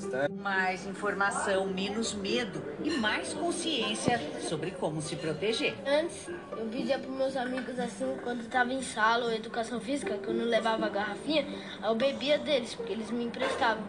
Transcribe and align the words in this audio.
bastante. 0.00 0.32
Mais 0.32 0.86
informação, 0.86 1.66
menos 1.66 2.14
medo 2.14 2.62
e 2.82 2.90
mais 2.90 3.34
consciência 3.34 4.20
sobre 4.40 4.70
como 4.72 5.02
se 5.02 5.16
proteger. 5.16 5.74
Antes, 5.86 6.28
eu 6.28 6.66
pedia 6.66 6.98
para 6.98 7.10
meus 7.10 7.36
amigos 7.36 7.78
assim, 7.78 8.16
quando 8.22 8.40
estava 8.40 8.72
em 8.72 8.82
sala 8.82 9.26
ou 9.26 9.32
educação 9.32 9.80
física, 9.80 10.16
que 10.16 10.28
eu 10.28 10.34
não 10.34 10.46
levava 10.46 10.86
a 10.86 10.88
garrafinha, 10.88 11.46
eu 11.82 11.94
bebia 11.94 12.38
deles, 12.38 12.74
porque 12.74 12.92
eles 12.92 13.10
me 13.10 13.24
emprestavam. 13.24 13.84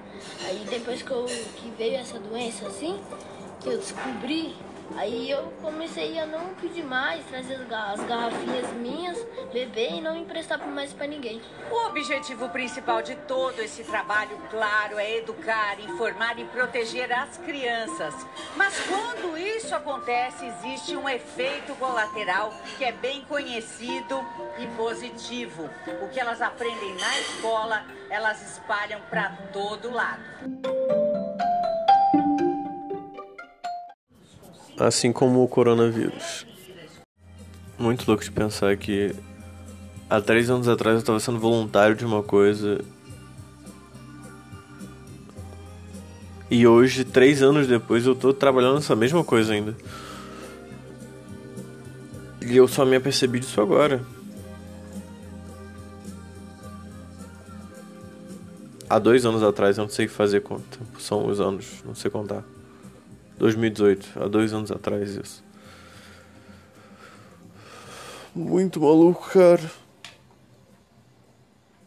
Aí 0.45 0.65
depois 0.69 1.01
que, 1.01 1.11
eu, 1.11 1.25
que 1.25 1.71
veio 1.77 1.95
essa 1.95 2.19
doença 2.19 2.67
assim, 2.67 2.99
que 3.59 3.69
eu 3.69 3.77
descobri 3.77 4.53
Aí 4.95 5.31
eu 5.31 5.51
comecei 5.61 6.19
a 6.19 6.25
não 6.25 6.53
pedir 6.55 6.83
mais, 6.83 7.25
trazer 7.25 7.55
as 7.55 7.99
garrafinhas 8.01 8.71
minhas, 8.73 9.17
beber 9.51 9.93
e 9.93 10.01
não 10.01 10.15
emprestar 10.15 10.59
mais 10.67 10.93
para 10.93 11.07
ninguém. 11.07 11.41
O 11.69 11.87
objetivo 11.87 12.49
principal 12.49 13.01
de 13.01 13.15
todo 13.15 13.59
esse 13.61 13.83
trabalho, 13.83 14.37
claro, 14.49 14.99
é 14.99 15.17
educar, 15.17 15.79
informar 15.79 16.37
e 16.39 16.45
proteger 16.45 17.11
as 17.11 17.37
crianças. 17.37 18.13
Mas 18.55 18.79
quando 18.81 19.37
isso 19.37 19.73
acontece, 19.75 20.45
existe 20.45 20.95
um 20.95 21.07
efeito 21.07 21.73
colateral 21.75 22.53
que 22.77 22.83
é 22.83 22.91
bem 22.91 23.21
conhecido 23.25 24.23
e 24.59 24.67
positivo. 24.75 25.69
O 26.01 26.09
que 26.09 26.19
elas 26.19 26.41
aprendem 26.41 26.93
na 26.95 27.19
escola, 27.19 27.85
elas 28.09 28.41
espalham 28.41 29.01
para 29.09 29.29
todo 29.51 29.91
lado. 29.91 30.80
Assim 34.87 35.11
como 35.11 35.43
o 35.43 35.47
coronavírus. 35.47 36.45
Muito 37.77 38.07
louco 38.07 38.23
de 38.23 38.31
pensar 38.31 38.75
que 38.77 39.15
há 40.09 40.21
três 40.21 40.49
anos 40.49 40.67
atrás 40.67 40.95
eu 40.95 40.99
estava 40.99 41.19
sendo 41.19 41.39
voluntário 41.39 41.95
de 41.95 42.05
uma 42.05 42.21
coisa 42.21 42.83
e 46.51 46.67
hoje, 46.67 47.05
três 47.05 47.41
anos 47.41 47.65
depois, 47.65 48.05
eu 48.05 48.11
estou 48.11 48.33
trabalhando 48.33 48.75
nessa 48.75 48.93
mesma 48.93 49.23
coisa 49.23 49.53
ainda. 49.53 49.73
E 52.45 52.57
eu 52.57 52.67
só 52.67 52.85
me 52.85 52.97
apercebi 52.97 53.39
disso 53.39 53.61
agora. 53.61 54.03
Há 58.89 58.99
dois 58.99 59.25
anos 59.25 59.41
atrás 59.41 59.77
eu 59.77 59.85
não 59.85 59.89
sei 59.89 60.09
fazer 60.09 60.41
conta. 60.41 60.77
São 60.99 61.25
os 61.25 61.39
anos, 61.39 61.81
não 61.85 61.95
sei 61.95 62.11
contar. 62.11 62.43
2018, 63.41 64.21
há 64.21 64.27
dois 64.27 64.53
anos 64.53 64.71
atrás 64.71 65.15
isso. 65.15 65.43
Muito 68.35 68.79
maluco, 68.79 69.29
cara. 69.31 69.71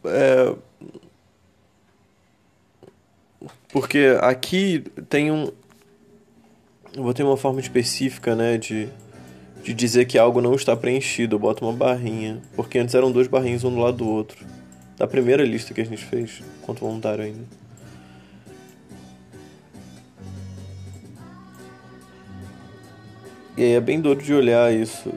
É. 0.03 0.53
Porque 3.71 4.17
aqui 4.21 4.83
tem 5.07 5.31
um. 5.31 5.49
Eu 6.93 7.03
vou 7.03 7.13
ter 7.13 7.23
uma 7.23 7.37
forma 7.37 7.61
específica, 7.61 8.35
né, 8.35 8.57
de, 8.57 8.89
de 9.63 9.73
dizer 9.73 10.05
que 10.05 10.17
algo 10.17 10.41
não 10.41 10.55
está 10.55 10.75
preenchido. 10.75 11.35
Eu 11.35 11.39
boto 11.39 11.65
uma 11.65 11.73
barrinha. 11.73 12.41
Porque 12.55 12.77
antes 12.77 12.93
eram 12.93 13.13
dois 13.13 13.27
barrinhos 13.27 13.63
um 13.63 13.73
do 13.73 13.79
lado 13.79 13.97
do 13.97 14.07
outro. 14.07 14.45
Da 14.97 15.07
primeira 15.07 15.43
lista 15.43 15.73
que 15.73 15.79
a 15.79 15.85
gente 15.85 16.03
fez, 16.03 16.43
quanto 16.61 16.81
voluntário 16.81 17.23
ainda. 17.23 17.64
E 23.57 23.63
aí 23.63 23.71
é 23.73 23.79
bem 23.79 24.01
doido 24.01 24.21
de 24.21 24.33
olhar 24.33 24.73
isso 24.73 25.13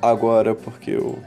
agora, 0.00 0.54
porque 0.54 0.90
eu. 0.90 1.18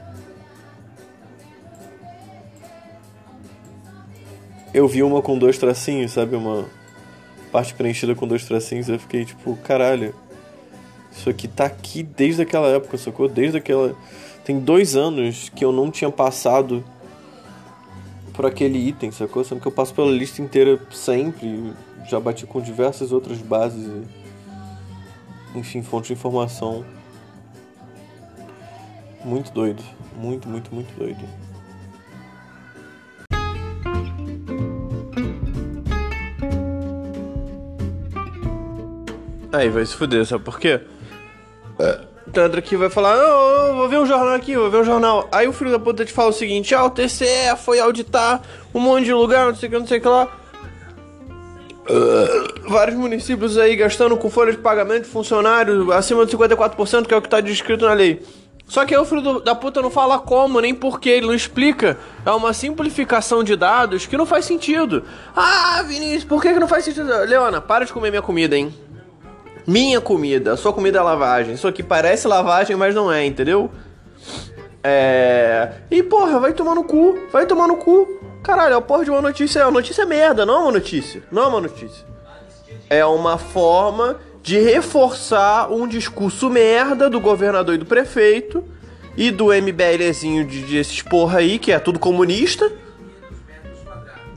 Eu 4.74 4.86
vi 4.86 5.02
uma 5.02 5.22
com 5.22 5.38
dois 5.38 5.56
tracinhos, 5.56 6.12
sabe? 6.12 6.36
Uma 6.36 6.66
parte 7.50 7.72
preenchida 7.74 8.14
com 8.14 8.26
dois 8.26 8.44
tracinhos. 8.44 8.88
Eu 8.88 8.98
fiquei 8.98 9.24
tipo, 9.24 9.56
caralho. 9.58 10.14
Isso 11.10 11.30
aqui 11.30 11.48
tá 11.48 11.64
aqui 11.64 12.02
desde 12.02 12.42
aquela 12.42 12.66
época, 12.68 12.98
sacou? 12.98 13.28
Desde 13.28 13.56
aquela. 13.56 13.96
Tem 14.44 14.58
dois 14.58 14.96
anos 14.96 15.48
que 15.48 15.64
eu 15.64 15.72
não 15.72 15.90
tinha 15.90 16.10
passado 16.10 16.84
por 18.34 18.44
aquele 18.44 18.78
item, 18.78 19.10
sacou? 19.10 19.42
Sendo 19.42 19.60
que 19.60 19.66
eu 19.66 19.72
passo 19.72 19.94
pela 19.94 20.10
lista 20.10 20.42
inteira 20.42 20.78
sempre. 20.90 21.72
Já 22.10 22.20
bati 22.20 22.46
com 22.46 22.60
diversas 22.60 23.12
outras 23.12 23.38
bases. 23.38 23.86
E 23.86 24.25
enfim, 25.58 25.82
fonte 25.82 26.08
de 26.08 26.12
informação. 26.12 26.84
Muito 29.24 29.50
doido. 29.52 29.82
Muito, 30.16 30.48
muito, 30.48 30.74
muito 30.74 30.92
doido. 30.96 31.24
Aí 39.52 39.70
vai 39.70 39.86
se 39.86 39.94
fuder, 39.94 40.24
sabe 40.26 40.44
por 40.44 40.60
quê? 40.60 40.80
É. 41.78 42.00
Tanto 42.32 42.58
aqui 42.58 42.76
vai 42.76 42.90
falar, 42.90 43.16
não, 43.16 43.76
vou 43.76 43.88
ver 43.88 43.98
um 43.98 44.04
jornal 44.04 44.34
aqui, 44.34 44.54
vou 44.54 44.70
ver 44.70 44.78
um 44.78 44.84
jornal. 44.84 45.26
Aí 45.32 45.48
o 45.48 45.52
filho 45.52 45.70
da 45.70 45.78
puta 45.78 46.04
te 46.04 46.12
fala 46.12 46.28
o 46.28 46.32
seguinte, 46.32 46.74
ah, 46.74 46.84
o 46.84 46.90
TCE 46.90 47.56
foi 47.56 47.80
auditar 47.80 48.42
um 48.74 48.80
monte 48.80 49.04
de 49.04 49.14
lugar, 49.14 49.46
não 49.46 49.54
sei 49.54 49.68
o 49.68 49.72
que, 49.72 49.78
não 49.78 49.86
sei 49.86 49.98
o 49.98 50.00
que 50.02 50.08
lá. 50.08 50.28
Uh, 51.88 52.68
vários 52.68 52.96
municípios 52.96 53.56
aí 53.56 53.76
gastando 53.76 54.16
com 54.16 54.28
folha 54.28 54.50
de 54.50 54.58
pagamento 54.58 55.04
de 55.04 55.08
funcionário 55.08 55.92
acima 55.92 56.26
de 56.26 56.36
54%, 56.36 57.06
que 57.06 57.14
é 57.14 57.16
o 57.16 57.22
que 57.22 57.28
está 57.28 57.40
descrito 57.40 57.86
na 57.86 57.92
lei. 57.92 58.22
Só 58.66 58.84
que 58.84 58.92
aí 58.94 59.00
o 59.00 59.04
filho 59.04 59.22
do, 59.22 59.40
da 59.40 59.54
puta 59.54 59.80
não 59.80 59.90
fala 59.90 60.18
como, 60.18 60.60
nem 60.60 60.74
porquê, 60.74 61.10
ele 61.10 61.26
não 61.26 61.34
explica. 61.34 61.96
É 62.24 62.30
uma 62.32 62.52
simplificação 62.52 63.44
de 63.44 63.54
dados 63.54 64.06
que 64.06 64.16
não 64.16 64.26
faz 64.26 64.44
sentido. 64.44 65.04
Ah, 65.34 65.82
Vinícius, 65.86 66.24
por 66.24 66.42
que, 66.42 66.52
que 66.52 66.58
não 66.58 66.66
faz 66.66 66.84
sentido? 66.84 67.06
Leona, 67.06 67.60
para 67.60 67.84
de 67.84 67.92
comer 67.92 68.10
minha 68.10 68.22
comida, 68.22 68.56
hein? 68.56 68.74
Minha 69.66 70.00
comida, 70.00 70.56
sua 70.56 70.72
comida 70.72 70.98
é 70.98 71.02
lavagem. 71.02 71.54
Isso 71.54 71.68
aqui 71.68 71.82
parece 71.82 72.26
lavagem, 72.26 72.74
mas 72.76 72.94
não 72.94 73.12
é, 73.12 73.24
entendeu? 73.24 73.70
É. 74.88 75.72
E 75.90 76.00
porra, 76.00 76.38
vai 76.38 76.52
tomar 76.52 76.76
no 76.76 76.84
cu, 76.84 77.18
vai 77.32 77.44
tomar 77.44 77.66
no 77.66 77.76
cu. 77.76 78.20
Caralho, 78.40 78.74
é 78.74 78.76
o 78.76 78.82
porra 78.82 79.04
de 79.04 79.10
uma 79.10 79.20
notícia. 79.20 79.64
A 79.64 79.70
notícia 79.70 80.02
é 80.02 80.06
merda, 80.06 80.46
não 80.46 80.54
é 80.54 80.58
uma 80.58 80.72
notícia. 80.72 81.24
Não 81.32 81.42
é 81.42 81.46
uma 81.48 81.60
notícia. 81.60 82.06
É 82.88 83.04
uma 83.04 83.36
forma 83.36 84.20
de 84.44 84.60
reforçar 84.60 85.72
um 85.72 85.88
discurso 85.88 86.48
merda 86.48 87.10
do 87.10 87.18
governador 87.18 87.74
e 87.74 87.78
do 87.78 87.84
prefeito 87.84 88.62
e 89.16 89.32
do 89.32 89.52
MBLzinho 89.52 90.46
de, 90.46 90.62
desses 90.62 91.02
porra 91.02 91.40
aí, 91.40 91.58
que 91.58 91.72
é 91.72 91.80
tudo 91.80 91.98
comunista, 91.98 92.70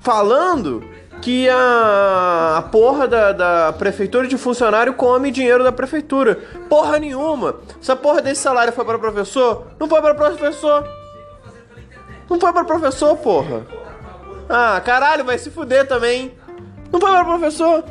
falando 0.02 0.84
que 1.22 1.50
a, 1.50 2.64
porra 2.72 3.08
da, 3.08 3.32
da 3.32 3.74
prefeitura 3.74 4.28
de 4.28 4.38
funcionário 4.38 4.94
come 4.94 5.32
dinheiro 5.32 5.64
da 5.64 5.72
prefeitura. 5.72 6.36
Porra 6.70 6.98
nenhuma. 6.98 7.56
Essa 7.82 7.96
porra 7.96 8.22
desse 8.22 8.42
salário 8.42 8.74
foi 8.74 8.86
para 8.86 8.98
professor? 8.98 9.68
Não 9.80 9.88
foi 9.88 10.02
para 10.02 10.16
professor. 10.16 10.88
Não 12.30 12.40
foi 12.40 12.54
para 12.54 12.64
professor, 12.64 13.18
porra. 13.18 13.66
Ah, 14.48 14.82
caralho, 14.84 15.26
vai 15.26 15.38
se 15.38 15.50
fuder 15.50 15.88
também. 15.88 16.34
Não 16.92 17.00
foi 17.00 17.12
para 17.12 17.26
professor. 17.26 17.84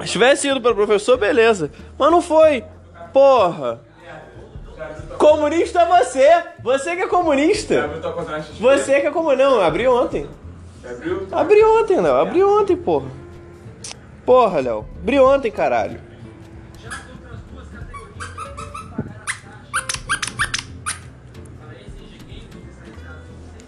Se 0.00 0.12
tivesse 0.12 0.48
ido 0.48 0.60
para 0.60 0.74
professor, 0.74 1.16
beleza. 1.16 1.70
Mas 1.98 2.10
não 2.10 2.22
foi. 2.22 2.64
Porra. 3.12 3.80
Comunista 5.18 5.80
é 5.80 5.86
você. 5.86 6.42
Você 6.62 6.96
que 6.96 7.02
é 7.02 7.06
comunista. 7.06 7.88
Você 8.60 9.00
que 9.00 9.06
é 9.06 9.10
comunista. 9.10 9.44
Não, 9.44 9.60
abriu 9.60 9.94
ontem. 9.94 10.28
Abriu 11.32 11.80
ontem, 11.80 12.00
Léo. 12.00 12.14
Abriu 12.14 12.60
ontem, 12.60 12.76
porra. 12.76 13.08
Porra, 14.24 14.60
Léo. 14.60 14.86
Abriu 15.00 15.24
ontem, 15.24 15.50
caralho. 15.50 16.00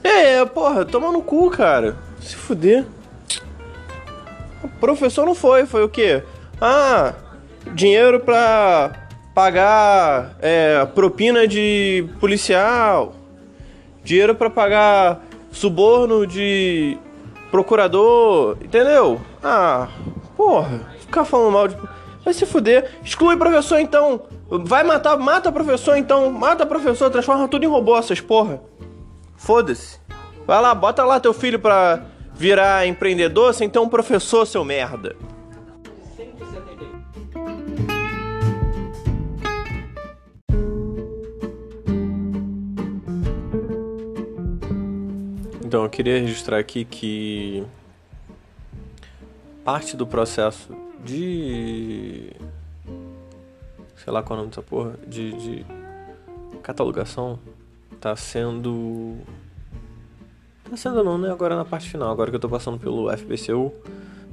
É, 0.03 0.45
porra, 0.45 0.85
toma 0.85 1.11
no 1.11 1.23
cu, 1.23 1.51
cara. 1.51 1.97
Se 2.21 2.37
fuder. 2.37 2.85
O 4.63 4.69
professor 4.69 5.27
não 5.27 5.35
foi, 5.35 5.67
foi 5.67 5.83
o 5.85 5.89
quê? 5.89 6.23
Ah, 6.61 7.15
dinheiro 7.75 8.21
pra 8.21 8.93
pagar 9.35 10.37
é, 10.41 10.85
propina 10.95 11.47
de 11.47 12.09
policial, 12.19 13.15
dinheiro 14.03 14.35
para 14.35 14.49
pagar 14.49 15.23
suborno 15.53 16.27
de 16.27 16.97
procurador, 17.57 18.59
entendeu? 18.61 19.19
Ah, 19.43 19.89
porra, 20.37 20.83
ficar 21.01 21.25
falando 21.25 21.53
mal 21.53 21.67
de. 21.67 21.77
Vai 22.23 22.35
se 22.35 22.45
fuder. 22.45 22.91
Exclui 23.03 23.35
professor 23.37 23.79
então. 23.79 24.21
Vai 24.51 24.85
matar, 24.85 25.17
mata 25.17 25.51
professor 25.51 25.97
então. 25.97 26.31
Mata 26.31 26.67
professor, 26.67 27.09
transforma 27.09 27.49
tudo 27.49 27.65
em 27.65 27.69
robô 27.69 27.97
essas 27.97 28.21
porra. 28.21 28.61
Foda-se. 29.39 29.99
Vai 30.47 30.61
lá, 30.61 30.75
bota 30.75 31.03
lá 31.03 31.19
teu 31.19 31.33
filho 31.33 31.59
pra 31.59 32.03
virar 32.35 32.87
empreendedor 32.87 33.55
sem 33.55 33.71
ter 33.71 33.79
um 33.79 33.89
professor, 33.89 34.47
seu 34.47 34.63
merda. 34.63 35.17
Então, 45.67 45.83
eu 45.83 45.91
queria 45.91 46.21
registrar 46.21 46.59
aqui 46.59 46.85
que 46.85 47.67
parte 49.65 49.97
do 49.97 50.07
processo 50.07 50.73
de. 51.05 52.31
sei 53.97 54.13
lá 54.13 54.23
qual 54.23 54.37
é 54.39 54.43
o 54.43 54.45
nome 54.45 54.51
dessa 54.51 54.63
porra, 54.63 54.95
de, 55.09 55.33
de 55.33 55.67
catalogação 56.63 57.41
tá 58.01 58.15
sendo. 58.15 59.17
Tá 60.71 60.77
sendo 60.77 61.03
não, 61.03 61.19
né? 61.19 61.33
Agora 61.33 61.57
na 61.57 61.65
parte 61.65 61.91
final, 61.91 62.13
agora 62.13 62.31
que 62.31 62.37
eu 62.37 62.41
tô 62.41 62.49
passando 62.49 62.79
pelo 62.79 63.11
FBCU, 63.11 63.75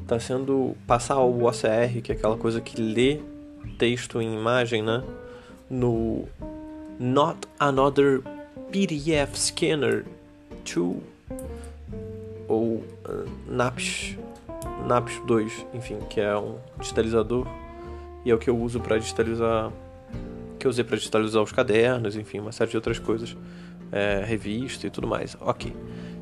tá 0.06 0.20
sendo 0.20 0.78
passar 0.86 1.18
o 1.18 1.48
OCR, 1.48 2.00
que 2.04 2.12
é 2.12 2.16
aquela 2.16 2.38
coisa 2.38 2.62
que 2.62 2.80
lê 2.80 3.20
texto 3.80 4.22
em 4.22 4.36
imagem, 4.36 4.84
né? 4.84 5.04
No 5.68 6.28
Not 7.00 7.40
Another 7.60 8.22
PDF 8.72 9.36
Scanner 9.36 10.06
2 10.64 11.13
ou 12.48 12.76
uh, 12.76 12.86
NAPS, 13.48 14.18
NAPS 14.88 15.22
2, 15.26 15.68
enfim, 15.74 15.98
que 16.10 16.20
é 16.20 16.38
um 16.38 16.58
digitalizador 16.80 17.48
e 18.26 18.32
é 18.32 18.36
o 18.36 18.38
que 18.38 18.50
eu 18.50 18.58
uso 18.58 18.80
para 18.80 18.98
digitalizar 18.98 19.72
que 20.64 20.68
eu 20.68 20.70
usei 20.70 20.86
para 20.86 20.96
digitalizar 20.96 21.44
os 21.44 21.52
cadernos, 21.52 22.16
enfim, 22.16 22.40
uma 22.40 22.54
série 22.54 22.72
de 22.72 22.78
outras 22.78 22.98
coisas, 22.98 23.36
é, 23.92 24.24
revista 24.26 24.88
e 24.88 24.90
tudo 24.90 25.06
mais. 25.06 25.36
Ok. 25.42 25.76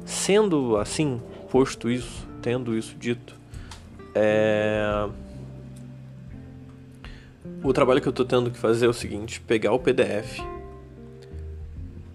Sendo 0.04 0.78
assim, 0.78 1.22
posto 1.52 1.92
isso, 1.92 2.28
tendo 2.42 2.76
isso 2.76 2.96
dito, 2.98 3.36
é... 4.16 5.08
o 7.64 7.72
trabalho 7.72 8.02
que 8.02 8.08
eu 8.08 8.12
estou 8.12 8.26
tendo 8.26 8.50
que 8.50 8.58
fazer 8.58 8.88
é 8.88 8.90
o 8.90 8.94
seguinte: 8.94 9.40
pegar 9.42 9.74
o 9.74 9.80
PDF, 9.80 10.40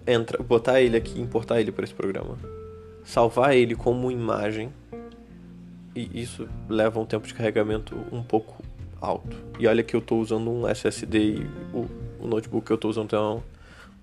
entra, 0.05 0.43
botar 0.43 0.81
ele 0.81 0.97
aqui, 0.97 1.21
importar 1.21 1.61
ele 1.61 1.71
para 1.71 1.85
esse 1.85 1.93
programa, 1.93 2.37
salvar 3.07 3.55
ele 3.55 3.75
como 3.75 4.11
imagem, 4.11 4.71
e 5.95 6.21
isso 6.21 6.47
leva 6.69 6.99
um 6.99 7.05
tempo 7.05 7.25
de 7.25 7.33
carregamento 7.33 7.95
um 8.11 8.21
pouco 8.21 8.63
alto. 9.01 9.35
E 9.59 9.65
olha 9.65 9.81
que 9.81 9.95
eu 9.95 9.99
estou 9.99 10.19
usando 10.19 10.51
um 10.51 10.67
SSD 10.67 11.19
e 11.19 11.47
o 11.73 11.87
o 12.19 12.27
notebook 12.27 12.65
que 12.65 12.71
eu 12.71 12.75
estou 12.75 12.89
usando 12.89 13.09
tem 13.09 13.19
uma 13.19 13.43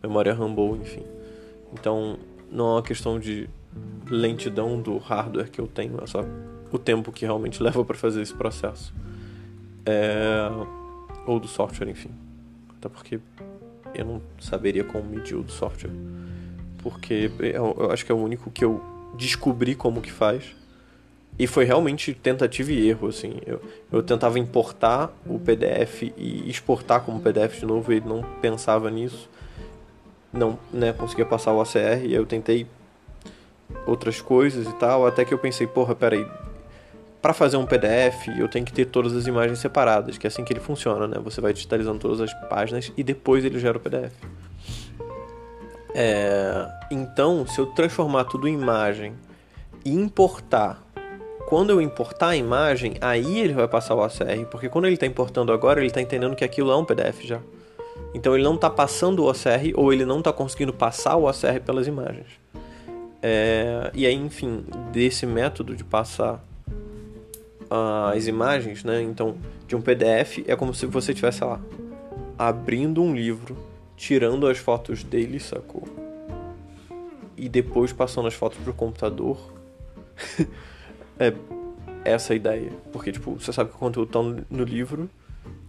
memória 0.02 0.32
RAM 0.32 0.52
boa, 0.52 0.76
enfim. 0.76 1.02
Então, 1.72 2.18
não 2.50 2.66
é 2.66 2.72
uma 2.74 2.82
questão 2.82 3.18
de 3.18 3.48
lentidão 4.08 4.80
do 4.80 4.98
hardware 4.98 5.50
que 5.50 5.60
eu 5.60 5.66
tenho, 5.66 5.98
é 6.02 6.06
só 6.06 6.24
o 6.70 6.78
tempo 6.78 7.12
que 7.12 7.24
realmente 7.24 7.60
leva 7.62 7.84
para 7.84 7.96
fazer 7.96 8.22
esse 8.22 8.34
processo. 8.34 8.94
É... 9.84 10.48
Ou 11.26 11.40
do 11.40 11.48
software, 11.48 11.88
enfim. 11.88 12.10
Até 12.76 12.88
porque 12.88 13.18
eu 13.94 14.04
não 14.04 14.22
saberia 14.38 14.84
como 14.84 15.04
medir 15.04 15.36
o 15.36 15.42
do 15.42 15.52
software. 15.52 15.90
Porque 16.78 17.30
eu, 17.40 17.74
eu 17.78 17.90
acho 17.90 18.04
que 18.04 18.12
é 18.12 18.14
o 18.14 18.18
único 18.18 18.50
que 18.50 18.64
eu 18.64 18.80
descobri 19.16 19.74
como 19.74 20.00
que 20.00 20.12
faz 20.12 20.54
e 21.38 21.46
foi 21.46 21.64
realmente 21.64 22.14
tentativa 22.14 22.70
e 22.72 22.88
erro, 22.88 23.08
assim. 23.08 23.34
Eu, 23.44 23.60
eu 23.90 24.02
tentava 24.02 24.38
importar 24.38 25.12
o 25.26 25.38
PDF 25.38 26.02
e 26.16 26.48
exportar 26.48 27.00
como 27.00 27.20
PDF 27.20 27.58
de 27.58 27.66
novo, 27.66 27.92
e 27.92 28.00
não 28.00 28.22
pensava 28.40 28.90
nisso. 28.90 29.28
Não, 30.32 30.58
né, 30.72 30.92
conseguia 30.92 31.26
passar 31.26 31.52
o 31.52 31.60
ACR, 31.60 32.04
e 32.04 32.14
eu 32.14 32.24
tentei 32.24 32.66
outras 33.86 34.20
coisas 34.20 34.66
e 34.66 34.72
tal, 34.74 35.06
até 35.06 35.24
que 35.24 35.34
eu 35.34 35.38
pensei, 35.38 35.66
porra, 35.66 35.94
peraí, 35.94 36.26
para 37.20 37.32
fazer 37.32 37.56
um 37.56 37.66
PDF 37.66 38.28
eu 38.38 38.48
tenho 38.48 38.64
que 38.64 38.72
ter 38.72 38.84
todas 38.84 39.14
as 39.14 39.26
imagens 39.26 39.58
separadas, 39.58 40.18
que 40.18 40.26
é 40.26 40.28
assim 40.28 40.44
que 40.44 40.52
ele 40.52 40.60
funciona, 40.60 41.08
né? 41.08 41.16
Você 41.24 41.40
vai 41.40 41.52
digitalizando 41.52 41.98
todas 41.98 42.20
as 42.20 42.32
páginas 42.48 42.92
e 42.96 43.02
depois 43.02 43.44
ele 43.44 43.58
gera 43.58 43.78
o 43.78 43.80
PDF. 43.80 44.12
É, 45.94 46.68
então, 46.90 47.46
se 47.46 47.58
eu 47.58 47.66
transformar 47.66 48.24
tudo 48.24 48.48
em 48.48 48.54
imagem 48.54 49.14
e 49.84 49.92
importar 49.92 50.84
quando 51.46 51.70
eu 51.70 51.80
importar 51.80 52.28
a 52.28 52.36
imagem, 52.36 52.94
aí 53.00 53.38
ele 53.38 53.52
vai 53.52 53.68
passar 53.68 53.94
o 53.94 54.04
OCR, 54.04 54.46
porque 54.50 54.68
quando 54.68 54.86
ele 54.86 54.94
está 54.94 55.06
importando 55.06 55.52
agora, 55.52 55.78
ele 55.78 55.88
está 55.88 56.00
entendendo 56.00 56.34
que 56.34 56.42
aquilo 56.42 56.70
é 56.70 56.76
um 56.76 56.84
PDF 56.84 57.22
já. 57.22 57.40
Então 58.14 58.34
ele 58.34 58.42
não 58.42 58.54
está 58.54 58.70
passando 58.70 59.22
o 59.22 59.30
OCR 59.30 59.72
ou 59.74 59.92
ele 59.92 60.04
não 60.04 60.18
está 60.18 60.32
conseguindo 60.32 60.72
passar 60.72 61.16
o 61.16 61.28
OCR 61.28 61.60
pelas 61.64 61.86
imagens. 61.86 62.26
É, 63.22 63.90
e 63.94 64.06
aí, 64.06 64.14
enfim, 64.14 64.64
desse 64.90 65.26
método 65.26 65.74
de 65.74 65.84
passar 65.84 66.42
as 68.12 68.26
imagens, 68.26 68.84
né? 68.84 69.02
Então, 69.02 69.36
de 69.66 69.74
um 69.74 69.80
PDF 69.80 70.44
é 70.46 70.54
como 70.54 70.72
se 70.72 70.86
você 70.86 71.12
estivesse 71.12 71.42
lá 71.44 71.60
abrindo 72.38 73.02
um 73.02 73.14
livro, 73.14 73.56
tirando 73.96 74.46
as 74.46 74.58
fotos 74.58 75.02
dele, 75.02 75.38
sacou? 75.40 75.84
E 77.36 77.48
depois 77.48 77.92
passando 77.92 78.28
as 78.28 78.34
fotos 78.34 78.58
para 78.58 78.70
o 78.70 78.74
computador. 78.74 79.52
é 81.18 81.32
essa 82.04 82.32
a 82.32 82.36
ideia. 82.36 82.70
Porque, 82.92 83.10
tipo, 83.10 83.38
você 83.38 83.52
sabe 83.52 83.70
que 83.70 83.76
o 83.76 83.78
conteúdo 83.78 84.10
tá 84.10 84.44
no 84.50 84.64
livro, 84.64 85.08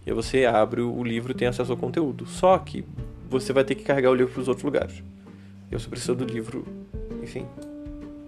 e 0.06 0.12
você 0.12 0.44
abre 0.44 0.80
o 0.80 1.02
livro 1.02 1.32
e 1.32 1.34
tem 1.34 1.48
acesso 1.48 1.72
ao 1.72 1.78
conteúdo. 1.78 2.26
Só 2.26 2.56
que 2.58 2.84
você 3.28 3.52
vai 3.52 3.64
ter 3.64 3.74
que 3.74 3.82
carregar 3.82 4.10
o 4.10 4.14
livro 4.14 4.32
para 4.32 4.42
os 4.42 4.48
outros 4.48 4.64
lugares. 4.64 5.02
E 5.70 5.74
você 5.76 5.88
precisa 5.88 6.14
do 6.14 6.24
livro, 6.24 6.64
enfim, 7.22 7.44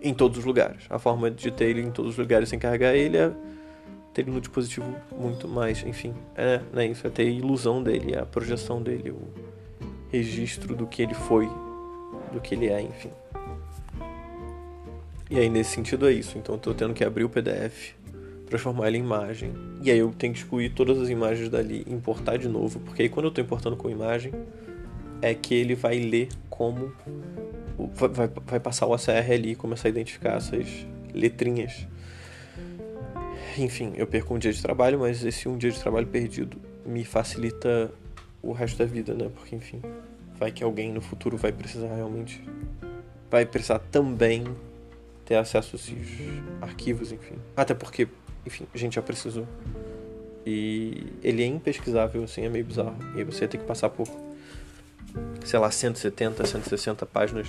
em 0.03 0.13
todos 0.13 0.39
os 0.39 0.45
lugares. 0.45 0.85
A 0.91 0.99
forma 0.99 1.31
de 1.31 1.51
ter 1.53 1.67
ele 1.67 1.83
em 1.83 1.91
todos 1.93 2.13
os 2.13 2.19
lugares 2.19 2.49
sem 2.49 2.59
carregar 2.59 2.97
ele 2.97 3.17
é 3.17 3.33
ter 4.13 4.23
ele 4.23 4.33
no 4.33 4.41
dispositivo 4.41 4.93
muito 5.17 5.47
mais, 5.47 5.85
enfim, 5.85 6.13
é, 6.35 6.61
não 6.73 6.83
é 6.83 6.87
isso, 6.87 7.07
é 7.07 7.11
ter 7.11 7.23
a 7.23 7.31
ilusão 7.31 7.81
dele, 7.81 8.17
a 8.17 8.27
projeção 8.27 8.83
dele, 8.83 9.11
o 9.11 9.23
registro 10.11 10.75
do 10.75 10.87
que 10.87 11.03
ele 11.03 11.15
foi, 11.15 11.49
do 12.33 12.41
que 12.41 12.55
ele 12.55 12.69
é, 12.69 12.81
enfim. 12.81 13.11
E 15.31 15.39
aí 15.39 15.49
nesse 15.49 15.71
sentido 15.71 16.09
é 16.09 16.13
isso. 16.13 16.39
Então 16.39 16.55
eu 16.55 16.59
tô 16.59 16.73
tendo 16.73 16.95
que 16.95 17.05
abrir 17.05 17.25
o 17.25 17.29
PDF, 17.29 17.95
transformar 18.47 18.89
ele 18.89 18.99
em 18.99 19.01
imagem. 19.01 19.53
E 19.83 19.91
aí 19.91 19.99
eu 19.99 20.13
tenho 20.17 20.33
que 20.33 20.41
excluir 20.41 20.71
todas 20.71 20.99
as 20.99 21.09
imagens 21.09 21.49
dali 21.49 21.85
e 21.87 21.93
importar 21.93 22.39
de 22.39 22.49
novo. 22.49 22.81
Porque 22.81 23.03
aí 23.03 23.09
quando 23.09 23.27
eu 23.27 23.31
tô 23.31 23.41
importando 23.41 23.77
com 23.77 23.91
imagem, 23.91 24.33
é 25.21 25.35
que 25.35 25.55
ele 25.55 25.75
vai 25.75 25.99
ler 25.99 26.29
como. 26.49 26.93
Vai, 27.95 28.09
vai, 28.09 28.31
vai 28.47 28.61
passar 28.61 28.87
o 28.87 28.95
ACR 28.95 29.33
ali 29.33 29.53
e 29.53 29.55
começar 29.55 29.89
a 29.89 29.91
identificar 29.91 30.37
essas 30.37 30.67
letrinhas. 31.15 31.87
Enfim, 33.57 33.93
eu 33.97 34.07
perco 34.07 34.35
um 34.35 34.39
dia 34.39 34.53
de 34.53 34.63
trabalho, 34.63 34.99
mas 34.99 35.25
esse 35.25 35.49
um 35.49 35.57
dia 35.59 35.71
de 35.71 35.81
trabalho 35.81 36.07
perdido 36.07 36.57
me 36.87 37.05
facilita 37.05 37.93
o 38.43 38.53
resto 38.53 38.79
da 38.79 38.85
vida, 38.85 39.15
né? 39.15 39.31
Porque, 39.35 39.55
enfim, 39.57 39.83
vai 40.39 40.51
que 40.51 40.63
alguém 40.63 40.93
no 40.93 41.01
futuro 41.01 41.37
vai 41.37 41.53
precisar 41.53 41.95
realmente. 41.95 42.43
Vai 43.31 43.45
precisar 43.45 43.79
também 43.79 44.45
ter 45.25 45.37
acesso 45.37 45.77
a 45.77 45.79
esses 45.79 46.09
arquivos, 46.61 47.13
enfim. 47.13 47.37
Até 47.57 47.75
porque, 47.75 48.09
enfim, 48.47 48.67
a 48.75 48.79
gente 48.79 48.95
já 48.95 49.03
precisou. 49.03 49.47
E 50.47 51.07
ele 51.23 51.43
é 51.43 51.47
impesquisável, 51.47 52.25
assim, 52.25 52.43
é 52.43 52.49
meio 52.49 52.65
bizarro. 52.65 52.97
E 53.15 53.19
aí 53.19 53.25
você 53.25 53.47
tem 53.47 53.61
que 53.61 53.67
passar 53.67 53.91
por, 53.91 54.09
sei 55.45 55.59
lá, 55.59 55.71
170, 55.71 56.47
160 56.47 57.05
páginas 57.05 57.49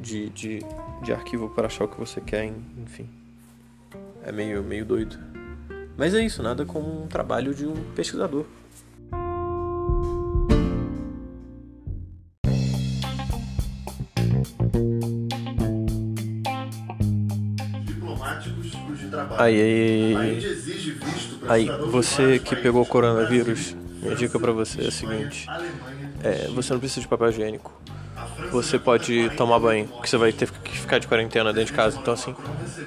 de, 0.00 0.30
de, 0.30 0.60
de 1.02 1.12
arquivo 1.12 1.50
para 1.50 1.66
achar 1.66 1.84
o 1.84 1.88
que 1.88 1.98
você 1.98 2.20
quer, 2.20 2.50
enfim. 2.82 3.08
É 4.24 4.32
meio, 4.32 4.62
meio 4.62 4.86
doido. 4.86 5.18
Mas 5.96 6.14
é 6.14 6.24
isso, 6.24 6.42
nada 6.42 6.64
como 6.64 7.02
um 7.02 7.06
trabalho 7.06 7.54
de 7.54 7.66
um 7.66 7.74
pesquisador. 7.94 8.46
Aí, 19.38 19.60
aí, 19.60 20.42
aí, 21.48 21.70
você 21.90 22.38
que 22.38 22.56
pegou 22.56 22.82
o 22.82 22.86
coronavírus, 22.86 23.74
minha 24.02 24.14
dica 24.14 24.38
para 24.38 24.52
você 24.52 24.82
é 24.82 24.88
a 24.88 24.90
seguinte: 24.90 25.46
é, 26.22 26.48
você 26.48 26.72
não 26.72 26.80
precisa 26.80 27.00
de 27.00 27.08
papel 27.08 27.28
higiênico. 27.30 27.72
Você 28.50 28.78
pode 28.78 29.30
tomar 29.30 29.58
banho, 29.58 29.86
porque 29.88 30.08
você 30.08 30.16
vai 30.16 30.32
ter 30.32 30.50
que 30.50 30.78
ficar 30.78 30.98
de 30.98 31.06
quarentena 31.06 31.52
dentro 31.52 31.72
de 31.72 31.72
casa. 31.72 31.98
Então, 31.98 32.14
assim, 32.14 32.34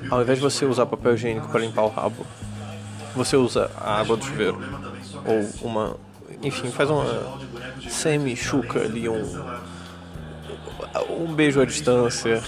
ao 0.09 0.21
invés 0.21 0.39
de 0.39 0.43
você 0.43 0.65
usar 0.65 0.85
papel 0.85 1.13
higiênico 1.13 1.47
para 1.49 1.61
limpar 1.61 1.83
o 1.83 1.89
rabo, 1.89 2.25
você 3.15 3.35
usa 3.35 3.69
a 3.77 3.99
água 3.99 4.17
do 4.17 4.25
chuveiro. 4.25 4.59
Ou 5.25 5.69
uma. 5.69 5.97
Enfim, 6.43 6.71
faz 6.71 6.89
uma 6.89 7.39
semi-chuca 7.89 8.81
ali, 8.81 9.07
um. 9.07 9.23
Um 11.09 11.33
beijo 11.33 11.61
à 11.61 11.65
distância 11.65 12.41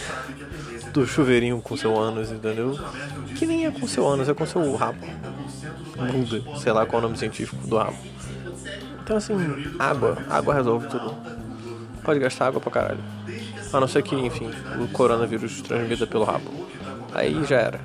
do 0.92 1.08
chuveirinho 1.08 1.62
com 1.62 1.76
seu 1.76 1.98
ânus, 1.98 2.32
entendeu? 2.32 2.78
Que 3.36 3.46
nem 3.46 3.66
é 3.66 3.72
com 3.72 3.88
seu 3.88 4.08
ânus, 4.08 4.30
é 4.30 4.34
com 4.34 4.46
seu 4.46 4.76
rabo. 4.76 5.06
Bunda, 5.96 6.42
sei 6.60 6.72
lá 6.72 6.86
qual 6.86 7.02
é 7.02 7.06
o 7.06 7.08
nome 7.08 7.18
científico 7.18 7.68
do 7.68 7.78
rabo. 7.78 7.98
Então 9.04 9.18
assim, 9.18 9.36
água, 9.80 10.18
água 10.30 10.54
resolve 10.54 10.88
tudo. 10.88 11.16
Pode 12.04 12.20
gastar 12.20 12.48
água 12.48 12.60
pra 12.60 12.72
caralho. 12.72 13.04
A 13.72 13.80
não 13.80 13.88
ser 13.88 14.04
que, 14.04 14.16
enfim, 14.16 14.50
o 14.80 14.88
coronavírus 14.90 15.62
transmita 15.62 16.06
pelo 16.06 16.24
rabo. 16.26 16.50
Aí 17.14 17.44
já 17.46 17.58
era. 17.58 17.82